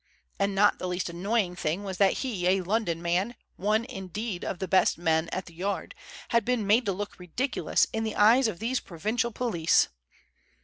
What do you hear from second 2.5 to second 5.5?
London man, one, indeed, of the best men at